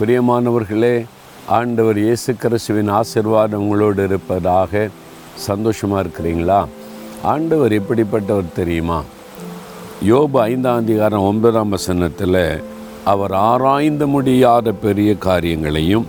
[0.00, 1.06] பிரியமானவர்களே
[1.46, 4.88] ஆண்டவர் இயேசு கிறிஸ்துவின் ஆசிர்வாதம் உங்களோடு இருப்பதாக
[5.34, 6.66] சந்தோஷமாக இருக்கிறீங்களா?
[7.22, 9.02] ஆண்டவர் எப்படிப்பட்டவர் தெரியுமா?
[10.06, 12.62] யோபு ஐந்தாம் அதிகாரம் ஒன்பதாம் வசனத்தில்
[13.04, 16.06] அவர் ஆராய்ந்து முடியாத பெரிய காரியங்களையும்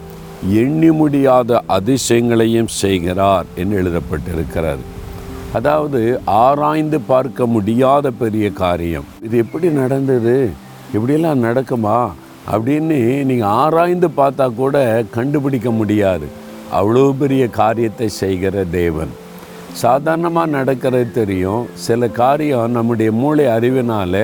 [0.53, 4.81] எண்ணி முடியாத அதிசயங்களையும் செய்கிறார் என்று எழுதப்பட்டிருக்கிறார்.
[5.53, 9.05] அதாவது ஆராய்ந்து பார்க்க முடியாத பெரிய காரியம்.
[9.21, 10.49] இது எப்படி நடந்தது?
[10.93, 12.11] இப்படியெல்லாம் நடக்குமா?
[12.53, 14.77] அப்படின்னு நீங்கள் ஆராய்ந்து பார்த்தா கூட
[15.17, 16.27] கண்டுபிடிக்க முடியாது.
[16.79, 19.11] அவ்வளோ பெரிய காரியத்தை செய்கிற தேவன்.
[19.81, 21.67] சாதாரணமாக நடக்கிறது தெரியும்.
[21.87, 24.23] சில காரியம் நம்முடைய மூளை அறிவினால்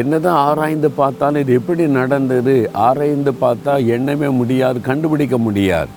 [0.00, 2.54] என்னதான் ஆராய்ந்து பார்த்தாலும் இது எப்படி நடந்தது
[2.86, 5.92] ஆராய்ந்து பார்த்தா எண்ணமே முடியாது கண்டுபிடிக்க முடியாது.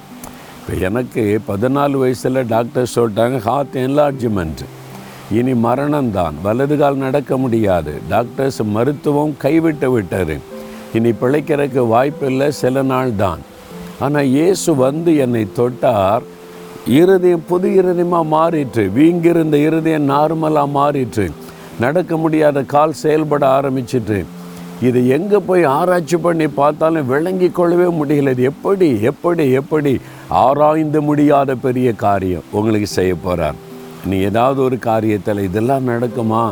[0.60, 4.64] இப்போ எனக்கு பதினாலு வயசில் டாக்டர் சொல்லிட்டாங்க ஹார்ட் என்லார்ஜ்மெண்ட்
[5.40, 6.36] இனி மரணம்தான்.
[6.46, 7.94] வலது கால் நடக்க முடியாது.
[8.10, 10.36] டாக்டர்ஸ் மருத்துவம் கைவிட்டு விட்டார்
[10.98, 13.42] இனி பிழைக்கிறதுக்கு வாய்ப்பில்லை சில நாள் தான்.
[14.06, 16.24] ஆனால் இயேசு வந்து என்னை தொட்டார்.
[17.00, 21.26] இருதயம் புது இருதயமாக மாறிட்டு வீங்கிருந்த இருதயம் நார்மலாக மாறிட்டு
[21.84, 24.18] நடக்க முடியாத கால் செயல்பட ஆரம்பிச்சிட்டு
[24.88, 28.32] இது எங்கே போய் ஆராய்ச்சி பண்ணி பார்த்தாலும் விளங்கி கொள்ளவே முடியல.
[28.36, 29.94] இது எப்படி எப்படி எப்படி?
[30.46, 32.48] ஆராய்ந்து முடியாத பெரிய காரியம்.
[32.58, 33.60] உங்களுக்கு செய்ய போகிறார்
[34.10, 36.44] நீ ஏதாவது ஒரு காரியத்தில் இதெல்லாம் நடக்குமா?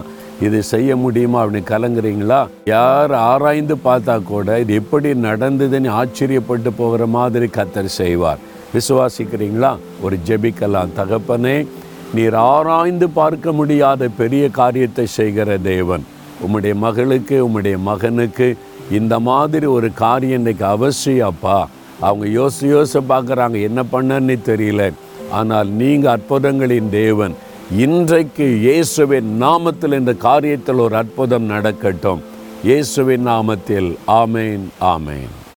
[0.41, 2.47] இது செய்ய முடியுமா அப்படின்னு கலங்குறீங்களா?
[2.65, 8.39] யார் ஆராய்ந்து பார்த்தா கூட இது எப்படி நடந்ததுன்னு ஆச்சரியப்பட்டு போகிற மாதிரி கத்தர் செய்வார்.
[8.75, 9.77] விசுவாசிக்கிறீங்களா?
[10.01, 10.95] ஒரு ஜெபிக்கலாம்.
[10.97, 11.67] தகப்பனே
[12.13, 16.05] நீர் ஆராய்ந்து பார்க்க முடியாத பெரிய காரியத்தை செய்கிற தேவன்.
[16.45, 18.57] உம்முடைய மகளுக்கு உம்முடைய மகனுக்கு
[18.91, 21.67] இந்த மாதிரி ஒரு காரியம் இன்றைக்கு அவசியம் அப்பா.
[21.99, 24.91] அவங்க யோசி யோசி பார்க்குறாங்க என்ன பண்ணன்னு தெரியல.
[25.31, 27.35] ஆனால் நீங்கள் அற்புதங்களின் தேவன்.
[27.77, 32.21] இன்றைக்கு இயேசுவின் நாமத்தில் இந்த காரியத்தில் ஒரு அற்புதம் நடக்கட்டும்.
[32.63, 33.95] இயேசுவின் நாமத்தில்.
[34.07, 35.40] ஆமேன் ஆமேன்.